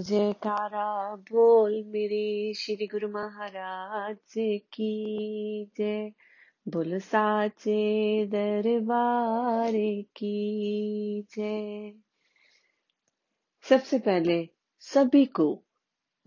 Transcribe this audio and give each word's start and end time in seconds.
जयकारा 0.00 1.16
बोल 1.16 1.84
मेरे 1.84 2.54
श्री 2.54 2.86
गुरु 2.86 3.08
महाराज 3.08 4.34
की 4.72 5.64
जय। 5.78 6.12
बोल 6.68 6.98
साचे 6.98 8.26
दरबार 8.26 9.72
की 10.16 11.26
जय। 11.36 11.92
सबसे 13.62 13.98
पहले 13.98 14.48
सभी 14.80 15.24
को 15.24 15.62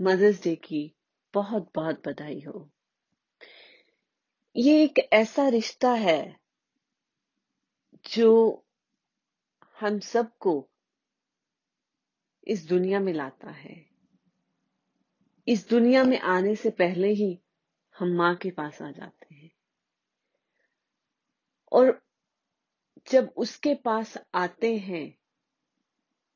मदर्स 0.02 0.44
डे 0.44 0.56
की 0.56 0.96
बहुत 1.34 1.72
बहुत 1.76 2.08
बधाई 2.08 2.44
हो। 2.48 2.70
ये 4.56 4.84
एक 4.84 5.10
ऐसा 5.14 5.48
रिश्ता 5.48 5.92
है 5.92 6.36
जो 8.14 8.64
हम 9.80 10.00
सबको 10.00 10.70
इस 12.48 12.68
दुनिया 12.68 13.00
में 13.00 13.14
लाता 13.14 13.50
है। 13.50 13.86
इस 15.48 15.70
दुनिया 15.70 16.04
में 16.04 16.20
आने 16.20 16.56
से 16.56 16.70
पहले 16.70 17.08
ही 17.08 17.42
हम 18.00 18.08
माँ 18.08 18.36
के 18.36 18.52
पास 18.52 18.82
आ 18.82 18.92
जाते 18.92 19.36
हैं। 19.36 19.52
और 21.72 22.06
जब 23.12 23.34
उसके 23.38 23.76
पास 23.76 24.18
आते 24.36 24.78
हैं 24.78 25.18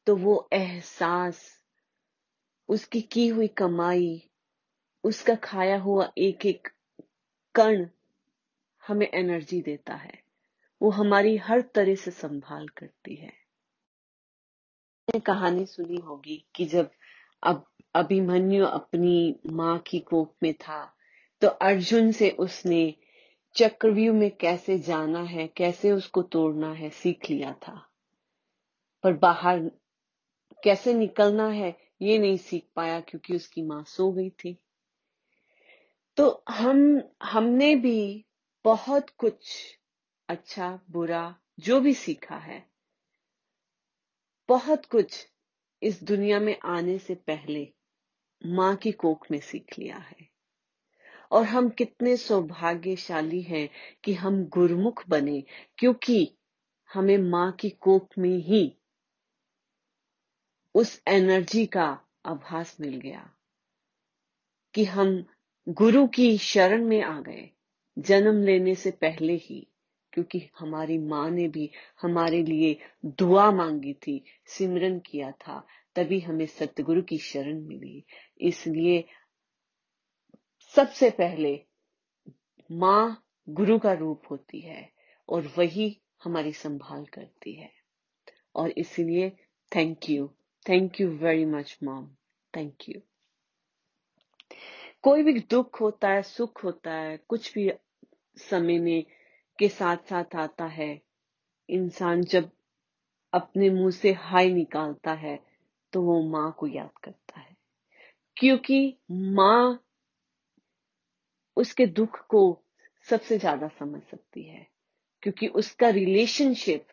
तो 0.08 0.16
वो 0.16 0.50
एहसास, 0.54 1.64
उसकी 2.68 3.02
की 3.02 3.28
हुई 3.28 3.48
कमाई, 3.48 4.30
उसका 5.04 5.36
खाया 5.36 5.80
हुआ 5.80 6.12
एक 6.18 6.46
एक 6.46 6.68
कण 7.56 7.88
हमें 8.88 9.08
एनर्जी 9.14 9.62
देता 9.62 9.96
है। 9.96 10.24
वो 10.82 10.90
हमारी 10.90 11.38
हर 11.38 11.62
तरह 11.62 11.96
से 11.96 12.12
संभाल 12.12 12.68
करती 12.68 13.16
है। 13.16 13.49
कहानी 15.12 15.66
सुनी 15.66 15.98
होगी 15.98 16.46
कि 16.56 16.66
जब 16.66 16.92
अब 17.44 17.66
अभिमन्यु 17.96 18.66
अपनी 18.66 19.40
माँ 19.52 19.80
की 19.80 20.00
कोख 20.00 20.36
में 20.44 20.54
था 20.54 20.96
तो 21.42 21.48
अर्जुन 21.48 22.12
से 22.12 22.30
उसने 22.30 22.96
चक्रव्यूह 23.56 24.16
में 24.16 24.32
कैसे 24.32 24.80
जाना 24.80 25.24
है, 25.24 25.48
कैसे 25.48 25.92
उसको 25.92 26.22
तोड़ना 26.22 26.74
है, 26.74 26.90
सीख 26.90 27.30
लिया 27.30 27.54
था। 27.54 27.90
पर 29.04 29.14
बाहर 29.14 29.60
कैसे 30.64 30.94
निकलना 30.94 31.48
है, 31.48 31.78
ये 32.02 32.20
नहीं 32.20 32.38
सीख 32.38 32.68
पाया 32.76 33.00
क्योंकि 33.00 33.36
उसकी 33.36 33.62
माँ 33.62 33.84
सो 33.84 34.12
गई 34.12 34.30
थी। 34.30 34.58
तो 36.18 36.44
हम, 36.50 37.02
हमने 37.24 37.76
भी 37.76 38.26
बहुत 38.64 39.10
कुछ 39.10 39.66
अच्छा 40.30 40.80
बुरा, 40.90 41.36
जो 41.60 41.82
भी 41.82 41.94
सीखा 41.94 42.36
है 42.36 42.69
बहुत 44.50 44.86
कुछ 44.86 45.28
इस 45.84 46.04
दुनिया 46.04 46.40
में 46.40 46.60
आने 46.66 46.98
से 47.00 47.16
पहले 47.16 47.74
माँ 48.46 48.76
की 48.76 48.92
कोख 48.92 49.32
में 49.32 49.40
सीख 49.40 49.80
लिया 49.80 49.98
है। 49.98 50.30
और 51.32 51.44
हम 51.44 51.70
कितने 51.70 52.18
सौभाग्यशाली 52.18 53.42
हैं 53.42 53.70
कि 54.04 54.14
हम 54.14 54.46
गुरुमुख 54.46 55.04
बने, 55.08 55.44
क्योंकि 55.78 56.38
हमें 56.94 57.18
माँ 57.18 57.52
की 57.52 57.70
कोख 57.70 58.18
में 58.18 58.38
ही 58.38 58.78
उस 60.76 61.04
एनर्जी 61.08 61.66
का 61.66 62.02
आभास 62.26 62.78
मिल 62.82 62.98
गया 62.98 63.34
कि 64.74 64.84
हम 64.86 65.26
गुरु 65.70 66.08
की 66.08 66.38
शरण 66.38 66.86
में 66.86 67.04
आ 67.04 67.22
गए, 67.22 67.50
जन्म 68.00 68.44
लेने 68.44 68.76
से 68.76 68.92
पहले 68.92 69.36
ही। 69.36 69.69
क्योंकि 70.14 70.50
हमारी 70.60 70.98
माँ 70.98 71.30
ने 71.30 71.48
भी 71.48 71.70
हमारे 72.02 72.44
लिए 72.44 72.78
दुआ 73.06 73.52
मांगी 73.52 73.94
थी, 73.94 74.24
सिमरन 74.46 75.00
किया 75.00 75.32
था, 75.32 75.68
तभी 75.96 76.20
हमें 76.20 76.46
सतगुरु 76.46 77.02
की 77.02 77.18
शरण 77.18 77.62
मिली। 77.62 78.04
इसलिए 78.42 79.04
सबसे 80.76 81.10
पहले 81.10 81.66
माँ 82.72 83.26
गुरु 83.50 83.80
का 83.80 83.94
रूप 83.94 84.22
होती 84.32 84.60
है 84.60 84.90
और 85.30 85.54
वही 85.58 86.02
हमारी 86.24 86.54
संभाल 86.54 87.06
करती 87.06 87.54
है। 87.54 87.72
और 88.56 88.70
इसलिए 88.70 89.30
thank 89.76 90.10
you 90.10 90.28
thank 90.70 91.02
you 91.02 91.10
very 91.10 91.46
much 91.46 91.78
mom 91.84 92.08
thank 92.56 92.90
you 92.90 93.02
कोई 95.02 95.24
भी 95.24 95.40
दुख 95.40 95.82
होता 95.82 96.10
है, 96.10 96.22
सुख 96.22 96.64
होता 96.64 96.94
है, 96.94 97.18
कुछ 97.18 97.54
भी 97.54 97.72
समय 98.38 98.80
में 98.80 99.06
के 99.60 99.70
साथ 99.70 99.98
साथ 100.10 100.36
आता 100.36 100.66
है। 100.66 101.02
इंसान 101.70 102.22
जब 102.24 102.50
अपने 103.34 103.70
मुँह 103.70 103.92
से 103.92 104.14
हाय 104.14 104.50
निकालता 104.50 105.14
है 105.14 105.40
तो 105.94 106.02
वो 106.02 106.22
माँ 106.24 106.52
को 106.60 106.68
याद 106.68 106.92
करता 107.04 107.40
है। 107.40 107.56
क्योंकि 108.38 108.98
माँ 109.12 109.80
उसके 111.58 111.86
दुख 111.86 112.20
को 112.28 112.42
सबसे 113.08 113.38
ज़्यादा 113.38 113.68
समझ 113.68 114.02
सकती 114.02 114.44
है, 114.44 114.66
क्योंकि 115.24 115.48
उसका 115.48 115.90
रिलेशनशिप 115.90 116.88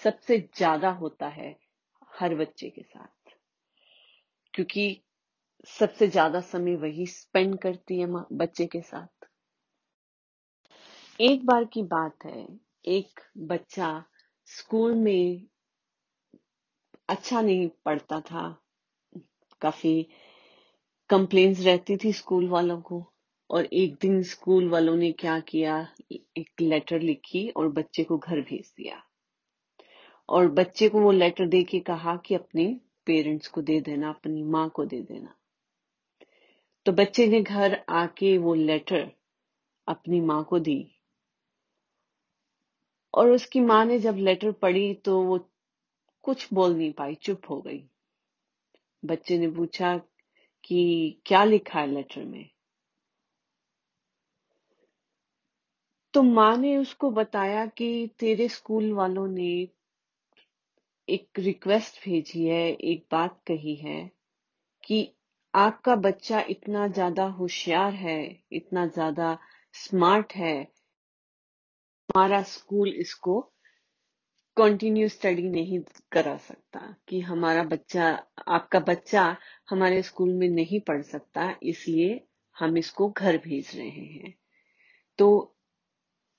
सबसे 0.00 0.38
ज़्यादा 0.56 0.90
होता 0.90 1.28
है 1.28 1.56
हर 2.20 2.34
बच्चे 2.34 2.70
के 2.70 2.82
साथ। 2.82 3.34
क्योंकि 4.54 5.02
सबसे 5.68 6.08
ज़्यादा 6.08 6.40
समय 6.40 6.76
वही 6.76 7.06
स्पेंड 7.06 7.58
करती 7.58 7.98
है 8.00 8.06
माँ, 8.06 8.26
बच्चे 8.32 8.66
के 8.66 8.80
साथ। 8.80 9.19
एक 11.20 11.46
बार 11.46 11.64
की 11.64 11.82
बात 11.82 12.24
है, 12.24 12.58
एक 12.86 13.20
बच्चा 13.38 14.04
स्कूल 14.46 14.94
में 14.94 15.46
अच्छा 17.08 17.40
नहीं 17.40 17.68
पढ़ता 17.84 18.20
था। 18.20 18.62
काफ़ी 19.60 20.08
कंप्लेन्स 21.10 21.60
रहती 21.60 21.96
थी 21.96 22.12
स्कूल 22.12 22.48
वालों 22.48 22.80
को 22.80 23.12
और 23.50 23.64
एक 23.64 23.96
दिन 24.00 24.22
स्कूल 24.22 24.68
वालों 24.68 24.96
ने 24.96 25.12
क्या 25.12 25.40
किया? 25.40 25.88
एक 26.12 26.48
लेटर 26.60 27.00
लिखी 27.00 27.48
और 27.48 27.68
बच्चे 27.68 28.04
को 28.04 28.18
घर 28.18 28.40
भेज 28.40 28.74
दिया। 28.76 29.02
और 30.28 30.48
बच्चे 30.48 30.88
को 30.88 31.00
वो 31.00 31.10
लेटर 31.10 31.46
दे 31.46 31.62
के 31.62 31.80
कहा 31.80 32.16
कि 32.16 32.34
अपने 32.34 32.80
पेरेंट्स 33.06 33.48
को 33.48 33.62
दे 33.62 33.80
देना, 33.80 34.08
अपनी 34.08 34.42
माँ 34.42 34.68
को 34.68 34.84
दे 34.84 35.02
देना। 35.02 35.34
तो 36.86 36.92
बच्चे 36.92 37.26
ने 37.26 37.42
घर 37.42 37.84
आके 37.88 38.38
वो 38.38 38.54
लेटर 38.54 39.12
अपनी 39.88 40.20
माँ 40.20 40.44
को 40.44 40.58
दी। 40.58 40.96
और 43.14 43.30
उसकी 43.30 43.60
माँ 43.60 43.84
ने 43.84 43.98
जब 43.98 44.16
लेटर 44.16 44.52
पढ़ी 44.52 44.94
तो 44.94 45.22
वो 45.22 45.38
कुछ 46.24 46.48
बोल 46.54 46.76
नहीं 46.76 46.92
पाई, 46.92 47.14
चुप 47.14 47.50
हो 47.50 47.60
गई। 47.60 47.84
बच्चे 49.04 49.38
ने 49.38 49.50
पूछा 49.50 49.96
कि 50.64 51.20
क्या 51.26 51.44
लिखा 51.44 51.80
है 51.80 51.86
लेटर 51.86 52.24
में? 52.24 52.50
तो 56.14 56.22
माँ 56.22 56.56
ने 56.56 56.76
उसको 56.76 57.10
बताया 57.10 57.66
कि 57.66 58.10
तेरे 58.18 58.48
स्कूल 58.48 58.92
वालों 58.92 59.26
ने 59.28 59.68
एक 61.08 61.38
रिक्वेस्ट 61.38 62.04
भेजी 62.04 62.46
है, 62.46 62.72
एक 62.72 63.06
बात 63.12 63.40
कही 63.46 63.74
है 63.74 64.10
कि 64.84 65.12
आपका 65.54 65.96
बच्चा 65.96 66.40
इतना 66.40 66.86
ज़्यादा 66.88 67.24
होशियार 67.24 67.92
है, 67.94 68.42
इतना 68.52 68.86
ज़्यादा 68.86 69.38
स्मार्ट 69.74 70.32
है 70.32 70.68
हमारा 72.10 72.42
स्कूल 72.42 72.88
इसको 72.88 73.40
कंटिन्यू 74.56 75.08
स्टडी 75.08 75.42
नहीं 75.42 75.78
करा 76.12 76.36
सकता 76.36 76.96
कि 77.08 77.20
हमारा 77.20 77.62
बच्चा, 77.62 78.26
आपका 78.48 78.80
बच्चा 78.80 79.36
हमारे 79.70 80.02
स्कूल 80.02 80.32
में 80.32 80.48
नहीं 80.48 80.80
पढ़ 80.80 81.02
सकता, 81.02 81.54
इसलिए 81.62 82.20
हम 82.56 82.76
इसको 82.78 83.08
घर 83.10 83.36
भेज 83.36 83.76
रहे 83.76 83.88
हैं। 83.88 84.34
तो 85.18 85.56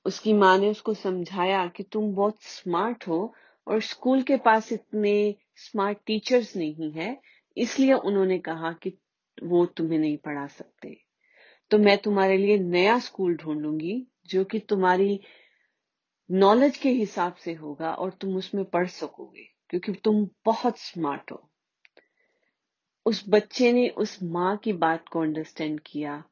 उसकी 0.05 0.33
माँ 0.33 0.57
ने 0.57 0.69
उसको 0.69 0.93
समझाया 0.93 1.67
कि 1.67 1.83
तुम 1.83 2.13
बहुत 2.15 2.43
स्मार्ट 2.43 3.07
हो 3.07 3.33
और 3.67 3.81
स्कूल 3.81 4.21
के 4.21 4.37
पास 4.37 4.71
इतने 4.73 5.35
स्मार्ट 5.55 5.97
टीचर्स 6.05 6.55
नहीं 6.55 6.91
है, 6.91 7.21
इसलिए 7.57 7.93
उन्होंने 7.93 8.39
कहा 8.39 8.71
कि 8.73 8.97
वो 9.43 9.65
तुम्हें 9.65 9.99
नहीं 9.99 10.17
पढ़ा 10.17 10.47
सकते। 10.47 10.97
तो 11.71 11.77
मैं 11.77 11.97
तुम्हारे 11.97 12.37
लिए 12.37 12.57
नया 12.57 12.99
स्कूल 12.99 13.35
ढूंढूँगी 13.35 14.07
जो 14.27 14.43
कि 14.43 14.59
तुम्हारी 14.59 15.19
नॉलेज 16.29 16.77
के 16.77 16.89
हिसाब 16.89 17.35
से 17.35 17.53
होगा 17.53 17.93
और 17.93 18.11
तुम 18.11 18.35
उसमें 18.35 18.65
पढ़ 18.65 18.87
सकोगे, 18.87 19.47
क्योंकि 19.69 19.93
तुम 19.93 20.27
बहुत 20.45 20.77
स्मार्ट 20.77 21.31
हो। 21.31 21.49
उस 23.05 23.23
बच्चे 23.29 23.73
ने 23.73 23.89
उस 23.89 24.23
माँ 24.23 24.57
की 24.57 24.73
बात 24.73 25.09
को 25.09 25.21
अंडरस्टैंड 25.21 25.79
किया 25.85 26.23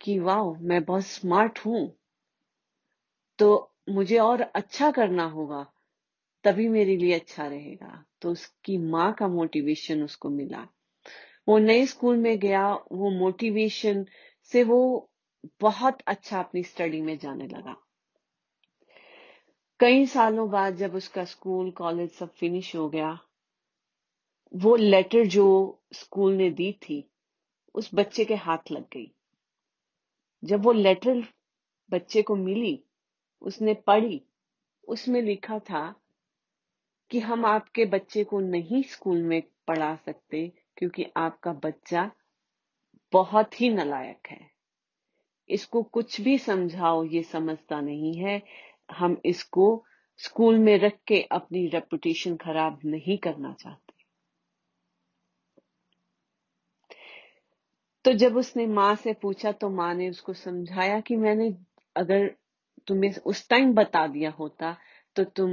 कि 0.00 0.18
वाह 0.18 0.60
मैं 0.60 0.84
बहुत 0.84 1.06
स्मार्ट 1.06 1.58
हूँ। 1.58 1.98
तो 3.38 3.74
मुझे 3.88 4.18
और 4.18 4.40
अच्छा 4.40 4.90
करना 4.90 5.24
होगा, 5.24 5.72
तभी 6.44 6.68
मेरे 6.68 6.96
लिए 6.96 7.14
अच्छा 7.14 7.46
रहेगा। 7.46 8.04
तो 8.22 8.30
उसकी 8.30 8.78
माँ 8.78 9.12
का 9.12 9.28
मोटिवेशन 9.28 10.02
उसको 10.02 10.30
मिला। 10.30 10.68
वो 11.48 11.58
नए 11.58 11.86
स्कूल 11.86 12.16
में 12.16 12.38
गया, 12.38 12.74
वो 12.74 13.10
मोटिवेशन 13.10 14.06
से 14.42 14.64
वो 14.64 15.10
बहुत 15.60 15.98
अच्छा 16.06 16.38
अपनी 16.38 16.62
स्टडी 16.62 17.00
में 17.00 17.18
जाने 17.18 17.46
लगा। 17.46 17.76
कई 19.82 20.06
सालों 20.06 20.50
बाद 20.50 20.76
जब 20.76 20.94
उसका 20.94 21.24
स्कूल, 21.24 21.70
कॉलेज 21.70 22.10
सब 22.10 22.32
फिनिश 22.32 22.76
हो 22.76 22.88
गया, 22.88 23.18
वो 24.54 24.76
लेटर 24.76 25.26
जो 25.26 25.78
स्कूल 25.92 26.32
ने 26.32 26.50
दी 26.50 26.72
थी, 26.72 27.10
उस 27.74 27.90
बच्चे 27.94 28.24
के 28.24 28.34
हाथ 28.34 28.58
लग 28.70 28.82
गई। 28.82 29.14
जब 30.44 30.62
वो 30.62 30.72
लेटर 30.72 31.24
बच्चे 31.90 32.22
को 32.22 32.36
मिली, 32.36 32.84
उसने 33.42 33.74
पढ़ी, 33.74 34.22
उसमें 34.88 35.22
लिखा 35.22 35.58
था 35.58 35.94
कि 37.10 37.20
हम 37.20 37.46
आपके 37.46 37.84
बच्चे 37.84 38.24
को 38.24 38.40
नहीं 38.40 38.82
स्कूल 38.82 39.22
में 39.22 39.42
पढ़ा 39.66 39.96
सकते 39.96 40.52
क्योंकि 40.76 41.06
आपका 41.16 41.52
बच्चा 41.52 42.10
बहुत 43.12 43.60
ही 43.60 43.68
नलायक 43.68 44.28
है। 44.30 44.50
इसको 45.48 45.82
कुछ 45.82 46.20
भी 46.20 46.38
समझाओ, 46.38 47.04
ये 47.04 47.22
समझता 47.22 47.80
नहीं 47.80 48.14
है। 48.14 48.42
हम 48.98 49.20
इसको 49.24 49.84
स्कूल 50.20 50.58
में 50.58 50.78
रख 50.78 50.98
के 51.06 51.20
अपनी 51.32 51.66
रेपुटेशन 51.66 52.36
खराब 52.36 52.80
नहीं 52.84 53.18
करना 53.18 53.52
चाहते। 53.52 53.92
तो 58.04 58.12
जब 58.12 58.36
उसने 58.36 58.66
माँ 58.66 58.94
से 58.96 59.12
पूछा 59.12 59.52
तो 59.52 59.68
माँ 59.70 59.94
ने 59.94 60.08
उसको 60.10 60.32
समझाया 60.32 61.00
कि 61.00 61.16
मैंने 61.16 61.56
अगर 61.96 62.30
तुम्हें 62.86 63.14
उस 63.26 63.48
टाइम 63.48 63.74
बता 63.74 64.06
दिया 64.06 64.30
होता 64.30 64.76
तो 65.16 65.24
तुम 65.24 65.50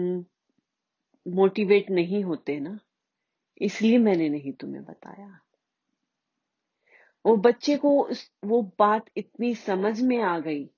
मोटिवेट 1.25 1.89
नहीं 1.89 2.24
होते 2.24 2.59
ना। 2.59 2.80
इसलिए 3.62 3.97
मैंने 3.97 4.30
नहीं 4.30 4.53
तुम्हें 4.53 4.83
बताया। 4.83 5.39
वो 7.25 7.36
बच्चे 7.38 7.75
को 7.77 8.09
वो 8.45 8.62
बात 8.80 9.06
इतनी 9.18 9.56
समझ 9.56 10.00
में 10.01 10.18
आ 10.21 10.39
गई 10.39 10.69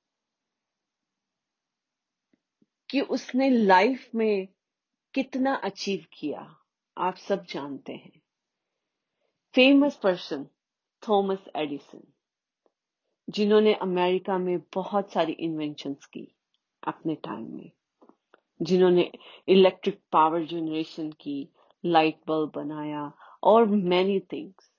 कि 2.92 3.02
उसने 3.02 3.50
लाइफ 3.50 4.16
में 4.16 4.48
कितना 5.14 5.56
अचीव 5.56 6.06
किया। 6.14 6.58
आप 6.98 7.16
सब 7.16 7.46
जानते 7.46 7.94
हैं। 7.94 8.22
फ़ेमस 9.56 9.96
पर्सन 9.96 10.48
थॉमस 11.10 11.40
एडिसन 11.56 12.14
जिन्होंने 13.30 13.74
अमेरिका 13.74 14.38
में 14.38 14.60
बहुत 14.74 15.12
सारी 15.12 15.32
इन्वेंशंस 15.32 16.06
की 16.06 16.36
अपने 16.84 17.16
टाइम 17.16 17.56
में। 17.56 17.72
जिन्होंने 18.62 19.12
इलेक्ट्रिक 19.48 20.02
पावर 20.12 20.46
जनरेशन 20.46 21.12
की 21.12 21.50
लाइट 21.86 22.20
बल्ब 22.28 22.52
बनाया 22.56 23.14
और 23.44 23.66
मैनी 23.66 24.20
थिंग्स 24.20 24.72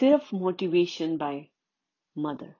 सिर्फ़ 0.00 0.34
मोटिवेशन 0.34 1.16
बाय 1.16 1.46
मदर 2.18 2.54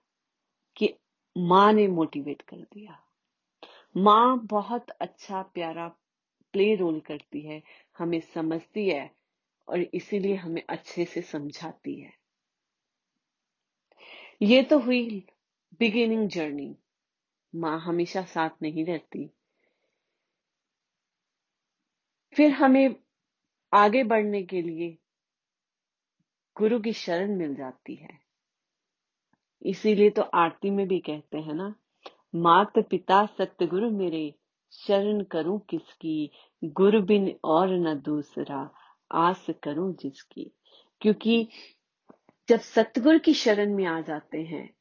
कि 0.76 0.94
माँ 1.38 1.72
ने 1.72 1.86
मोटिवेट 1.86 2.42
कर 2.42 2.56
दिया। 2.56 3.07
माँ 3.98 4.38
बहुत 4.38 4.90
अच्छा 4.90 5.42
प्यारा 5.42 5.88
प्ले 6.52 6.74
रोल 6.74 7.00
करती 7.00 7.40
है, 7.40 7.62
हमें 7.98 8.20
समझती 8.20 8.88
है 8.88 9.10
और 9.68 9.80
इसीलिए 9.80 10.34
हमें 10.34 10.62
अच्छे 10.68 11.04
से 11.04 11.22
समझाती 11.22 12.00
है। 12.00 12.12
ये 14.42 14.62
तो 14.62 14.78
हुई 14.78 15.26
बिगिनिंग 15.78 16.28
जर्नी 16.28 16.76
माँ 17.54 17.80
हमेशा 17.80 18.22
साथ 18.22 18.50
नहीं 18.62 18.84
रहती। 18.84 19.30
फिर 22.36 22.50
हमें 22.50 22.94
आगे 23.72 24.04
बढ़ने 24.04 24.42
के 24.42 24.62
लिए 24.62 24.98
गुरु 26.56 26.80
की 26.80 26.92
शरण 26.92 27.36
मिल 27.36 27.54
जाती 27.54 27.94
है। 27.94 28.18
इसीलिए 29.62 30.10
तो 30.10 30.22
आरती 30.22 30.70
में 30.70 30.88
भी 30.88 30.98
कहते 30.98 31.38
हैं 31.38 31.54
ना 31.54 31.74
मात 32.34 32.78
पिता 32.78 33.26
सतगुरु 33.26 33.90
मेरे, 33.90 34.34
शरण 34.72 35.22
करूँ 35.22 35.60
किसकी? 35.60 36.30
गुरु 36.64 37.02
बिन 37.02 37.38
और 37.44 37.68
न 37.68 37.94
दूसरा, 37.94 38.74
आस 39.12 39.46
करूँ 39.62 39.94
जिसकी? 39.94 40.52
क्योंकि 41.00 41.48
जब 42.48 42.60
सतगुरु 42.60 43.18
की 43.18 43.34
शरण 43.34 43.74
में 43.74 43.84
आ 43.84 44.00
जाते 44.00 44.42
हैं, 44.42 44.74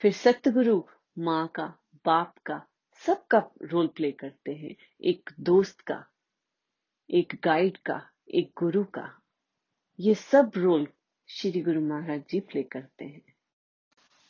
फिर 0.00 0.12
सतगुरु 0.12 0.82
माँ 1.18 1.48
का, 1.48 1.74
बाप 2.06 2.38
का, 2.38 2.66
सबका 2.92 3.50
रोल 3.62 3.86
प्ले 3.86 4.12
करते 4.12 4.52
हैं। 4.52 4.76
एक 5.00 5.30
दोस्त 5.40 5.80
का, 5.80 6.04
एक 7.10 7.40
गाइड 7.44 7.76
का, 7.76 8.10
एक 8.34 8.52
गुरु 8.58 8.84
का। 8.84 9.20
ये 10.00 10.14
सब 10.14 10.52
रोल 10.56 10.86
श्री 11.28 11.62
गुरु 11.62 11.80
महाराज 11.80 12.24
जी 12.30 12.40
प्ले 12.40 12.62
करते 12.62 13.04
हैं। 13.04 13.31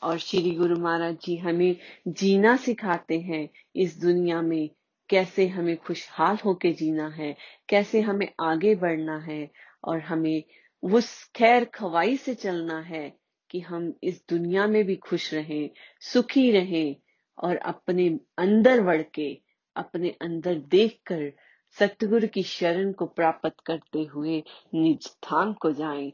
और 0.02 0.18
श्री 0.18 0.50
गुरु 0.50 0.76
महाराज 0.76 1.16
जी 1.24 1.36
हमें 1.36 1.76
जीना 2.08 2.56
सिखाते 2.56 3.20
हैं 3.20 3.48
इस 3.76 4.00
दुनिया 4.00 4.42
में। 4.42 4.70
कैसे 5.08 5.46
हमें 5.48 5.76
खुशहाल 5.76 6.38
होके 6.44 6.72
जीना 6.72 7.08
है, 7.08 7.36
कैसे 7.68 8.00
हमें 8.00 8.28
आगे 8.40 8.74
बढ़ना 8.74 9.18
है 9.18 9.50
और 9.84 10.00
हमें 10.00 10.44
उस 10.82 11.24
खैर 11.36 11.64
खवाई 11.64 12.16
से 12.16 12.34
चलना 12.34 12.80
है 12.80 13.16
कि 13.50 13.60
हम 13.60 13.94
इस 14.02 14.24
दुनिया 14.28 14.66
में 14.66 14.84
भी 14.84 14.96
खुश 14.96 15.34
रहें, 15.34 15.70
सुखी 16.00 16.50
रहें 16.50 16.96
और 17.38 17.56
अपने 17.56 18.18
अंदर 18.38 18.80
बढ़ 18.80 19.02
के, 19.02 19.40
अपने 19.76 20.10
अंदर 20.10 20.54
देखकर 20.54 21.32
सतगुरु 21.78 22.28
की 22.28 22.42
शरण 22.42 22.92
को 22.92 23.06
प्राप्त 23.06 23.56
करते 23.66 24.04
हुए 24.04 24.42
निज 24.74 25.02
स्थान 25.02 25.52
को 25.52 25.72
जाएँ 25.72 26.12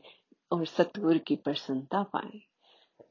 और 0.53 0.67
सतगुरु 0.67 1.19
की 1.19 1.37
प्रसन्नता 1.37 2.03
पाएँ। 2.03 2.41